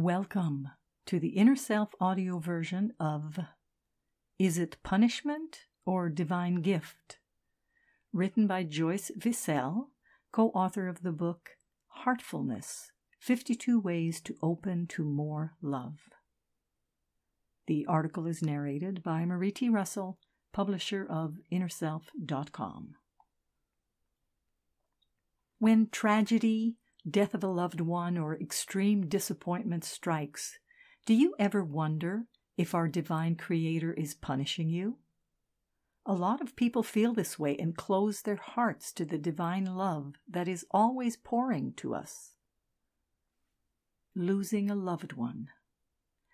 [0.00, 0.70] Welcome
[1.04, 3.38] to the Inner Self audio version of
[4.38, 7.18] Is It Punishment or Divine Gift?
[8.10, 9.88] Written by Joyce Vissell,
[10.32, 11.50] co author of the book
[12.06, 15.98] Heartfulness 52 Ways to Open to More Love.
[17.66, 19.68] The article is narrated by Marie T.
[19.68, 20.18] Russell,
[20.50, 22.94] publisher of InnerSelf.com.
[25.58, 26.76] When tragedy,
[27.10, 30.58] death of a loved one, or extreme disappointment strikes,
[31.06, 32.24] do you ever wonder
[32.56, 34.98] if our divine creator is punishing you?
[36.06, 40.14] A lot of people feel this way and close their hearts to the divine love
[40.28, 42.34] that is always pouring to us.
[44.14, 45.48] Losing a loved one.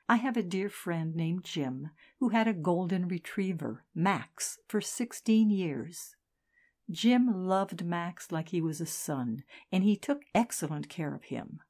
[0.08, 5.50] I have a dear friend named Jim who had a golden retriever, Max, for 16
[5.50, 6.14] years.
[6.90, 9.42] Jim loved Max like he was a son,
[9.72, 11.60] and he took excellent care of him.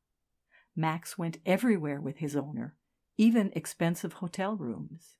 [0.74, 2.76] Max went everywhere with his owner,
[3.16, 5.16] even expensive hotel rooms.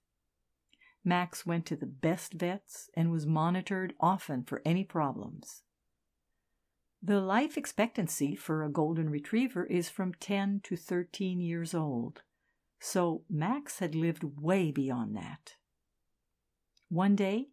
[1.03, 5.63] Max went to the best vets and was monitored often for any problems.
[7.03, 12.23] The life expectancy for a golden retriever is from 10 to 13 years old,
[12.81, 15.55] so Max had lived way beyond that.
[16.89, 17.49] One day,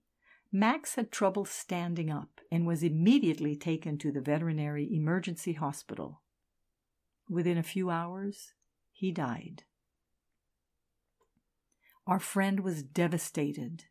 [0.56, 6.22] Max had trouble standing up and was immediately taken to the veterinary emergency hospital.
[7.28, 8.54] Within a few hours,
[8.92, 9.64] he died.
[12.06, 13.86] Our friend was devastated,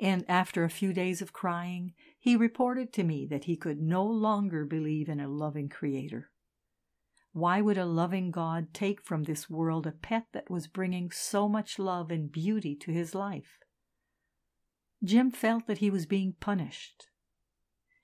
[0.00, 4.04] and after a few days of crying, he reported to me that he could no
[4.04, 6.30] longer believe in a loving Creator.
[7.32, 11.48] Why would a loving God take from this world a pet that was bringing so
[11.48, 13.63] much love and beauty to his life?
[15.04, 17.08] Jim felt that he was being punished.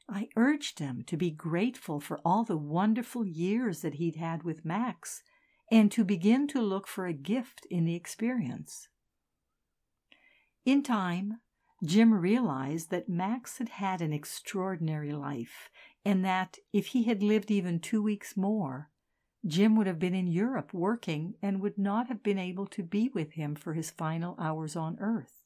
[0.09, 4.65] I urged him to be grateful for all the wonderful years that he'd had with
[4.65, 5.23] Max
[5.71, 8.89] and to begin to look for a gift in the experience.
[10.65, 11.41] In time,
[11.83, 15.71] Jim realized that Max had had an extraordinary life
[16.05, 18.91] and that if he had lived even two weeks more,
[19.47, 23.09] Jim would have been in Europe working and would not have been able to be
[23.15, 25.40] with him for his final hours on earth.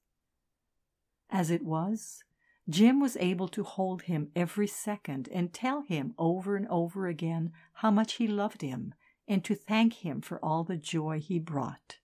[1.35, 2.23] As it was,
[2.69, 7.51] Jim was able to hold him every second and tell him over and over again
[7.73, 8.95] how much he loved him
[9.27, 11.99] and to thank him for all the joy he brought.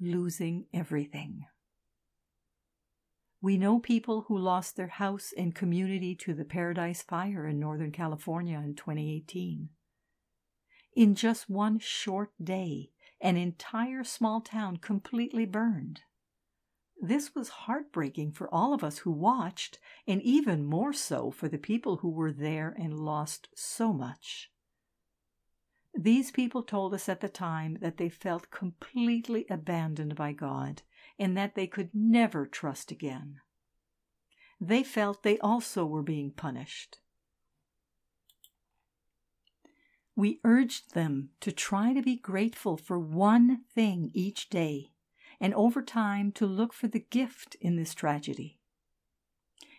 [0.00, 1.46] Losing everything.
[3.40, 7.92] We know people who lost their house and community to the Paradise Fire in Northern
[7.92, 9.68] California in 2018.
[10.96, 12.90] In just one short day,
[13.20, 16.02] an entire small town completely burned.
[17.00, 21.58] This was heartbreaking for all of us who watched, and even more so for the
[21.58, 24.50] people who were there and lost so much.
[25.94, 30.82] These people told us at the time that they felt completely abandoned by God
[31.18, 33.40] and that they could never trust again.
[34.60, 36.98] They felt they also were being punished.
[40.16, 44.90] We urged them to try to be grateful for one thing each day
[45.40, 48.58] and over time to look for the gift in this tragedy.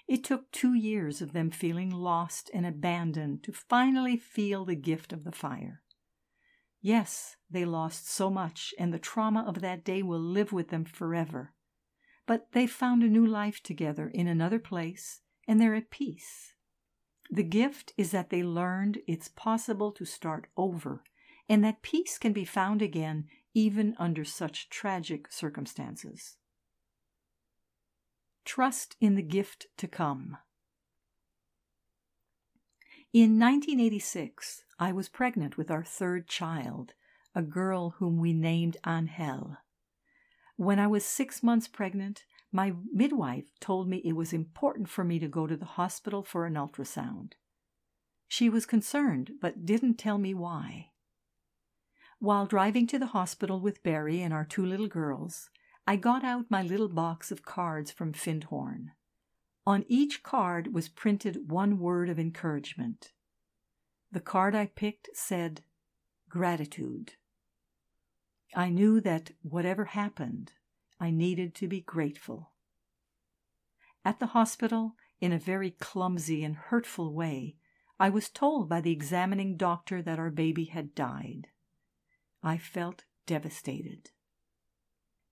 [0.08, 5.14] It took two years of them feeling lost and abandoned to finally feel the gift
[5.14, 5.84] of the fire.
[6.81, 10.86] Yes, they lost so much, and the trauma of that day will live with them
[10.86, 11.53] forever.
[12.25, 16.53] But they found a new life together in another place, and they're at peace.
[17.30, 21.03] The gift is that they learned it's possible to start over,
[21.48, 26.38] and that peace can be found again even under such tragic circumstances.
[28.46, 30.38] Trust in the gift to come.
[33.12, 36.94] In 1986, I was pregnant with our third child,
[37.34, 39.57] a girl whom we named Angel.
[40.56, 45.19] When I was six months pregnant, my midwife told me it was important for me
[45.19, 47.34] to go to the hospital for an ultrasound.
[48.28, 50.90] She was concerned, but didn't tell me why.
[52.19, 55.50] While driving to the hospital with Barry and our two little girls,
[55.88, 58.92] I got out my little box of cards from Findhorn.
[59.66, 63.13] On each card was printed one word of encouragement.
[64.12, 65.62] The card I picked said,
[66.27, 67.13] Gratitude.
[68.54, 70.51] I knew that whatever happened,
[71.00, 72.51] I needed to be grateful.
[74.04, 77.56] At the hospital, in a very clumsy and hurtful way,
[77.98, 81.48] I was told by the examining doctor that our baby had died.
[82.41, 84.12] I felt devastated.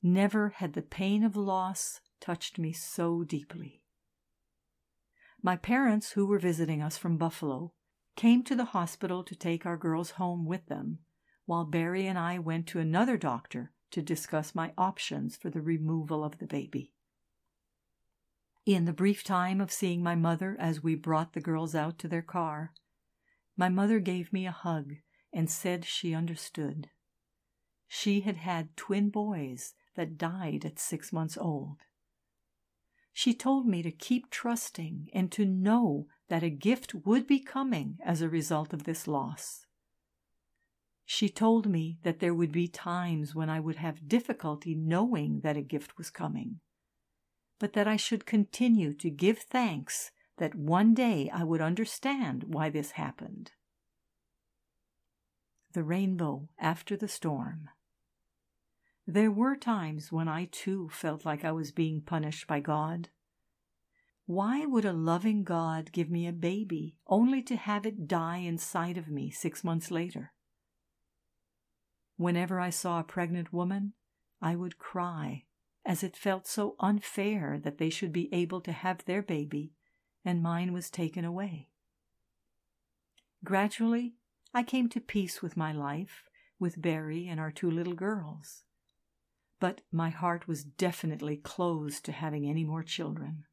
[0.04, 3.82] Never had the pain of loss touched me so deeply.
[5.42, 7.74] My parents, who were visiting us from Buffalo,
[8.16, 11.00] came to the hospital to take our girls home with them,
[11.46, 16.24] while Barry and I went to another doctor to discuss my options for the removal
[16.24, 16.94] of the baby.
[18.66, 22.08] In the brief time of seeing my mother as we brought the girls out to
[22.08, 22.74] their car,
[23.56, 24.96] my mother gave me a hug
[25.32, 26.90] and said she understood.
[27.88, 31.78] She had had twin boys that died at six months old.
[33.14, 37.98] She told me to keep trusting and to know that a gift would be coming
[38.06, 39.66] as a result of this loss.
[41.04, 45.58] She told me that there would be times when I would have difficulty knowing that
[45.58, 46.60] a gift was coming,
[47.60, 52.70] but that I should continue to give thanks that one day I would understand why
[52.70, 53.54] this happened.
[55.74, 57.70] The rainbow after the storm.
[59.10, 63.08] There were times when I too felt like I was being punished by God.
[64.26, 68.98] Why would a loving God give me a baby only to have it die inside
[68.98, 70.34] of me six months later?
[72.18, 73.94] Whenever I saw a pregnant woman,
[74.42, 75.46] I would cry,
[75.86, 79.72] as it felt so unfair that they should be able to have their baby
[80.26, 81.70] and mine was taken away.
[83.46, 84.16] Gradually,
[84.54, 86.24] I came to peace with my life,
[86.60, 88.66] with Barry and our two little girls.
[89.60, 93.46] But my heart was definitely closed to having any more children.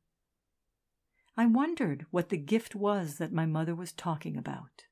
[1.37, 4.85] I wondered what the gift was that my mother was talking about.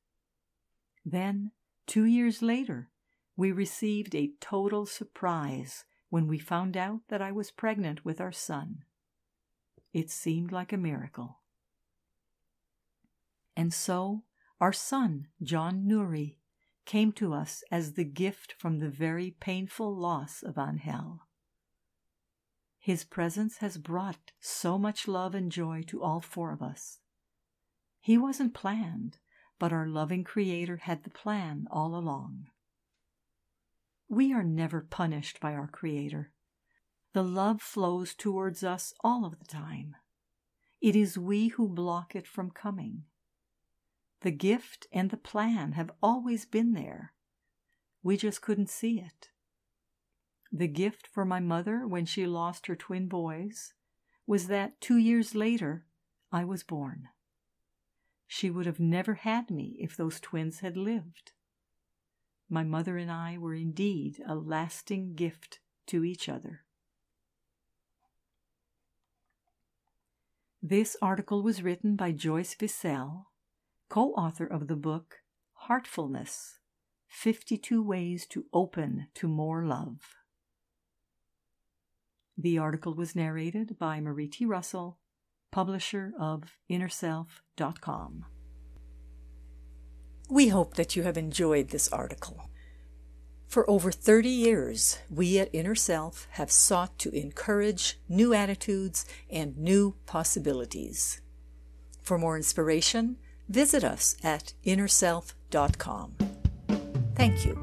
[1.04, 1.52] Then,
[1.86, 2.90] two years later,
[3.36, 8.32] we received a total surprise when we found out that I was pregnant with our
[8.32, 8.84] son.
[9.92, 11.40] It seemed like a miracle.
[13.56, 14.22] And so
[14.60, 16.36] our son, John Nuri,
[16.84, 21.20] came to us as the gift from the very painful loss of Angel.
[22.78, 26.98] His presence has brought so much love and joy to all four of us.
[28.00, 29.18] He wasn't planned,
[29.60, 32.48] but our loving Creator had the plan all along.
[34.08, 36.32] We are never punished by our Creator.
[37.12, 39.94] The love flows towards us all of the time.
[40.80, 43.04] It is we who block it from coming.
[44.22, 47.12] The gift and the plan have always been there.
[48.02, 49.30] We just couldn't see it.
[50.50, 53.74] The gift for my mother when she lost her twin boys
[54.26, 55.86] was that two years later
[56.30, 57.08] I was born.
[58.26, 61.32] She would have never had me if those twins had lived
[62.52, 66.64] my mother and I were indeed a lasting gift to each other.
[70.62, 73.24] This article was written by Joyce Vissell,
[73.92, 75.18] co author of the book
[75.68, 76.54] Heartfulness
[77.08, 79.98] 52 Ways to Open to More Love.
[82.38, 84.46] The article was narrated by Marie T.
[84.46, 84.98] Russell,
[85.50, 88.24] publisher of InnerSelf.com.
[90.30, 92.48] We hope that you have enjoyed this article.
[93.46, 99.54] For over 30 years, we at Inner Self have sought to encourage new attitudes and
[99.58, 101.20] new possibilities.
[102.00, 103.18] For more inspiration,
[103.52, 106.14] visit us at InnerSelf.com.
[107.14, 107.58] Thank you.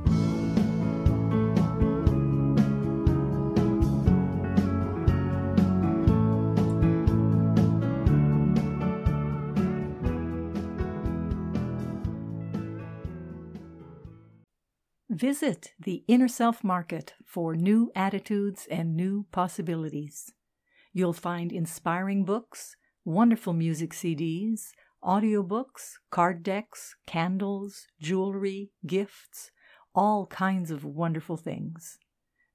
[15.10, 20.32] Visit the Inner Self Market for new attitudes and new possibilities.
[20.94, 24.72] You'll find inspiring books, wonderful music CDs,
[25.04, 29.50] audiobooks, card decks, candles, jewelry, gifts,
[29.96, 31.98] all kinds of wonderful things.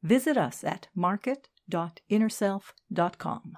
[0.03, 3.53] Visit us at market.innerself.com.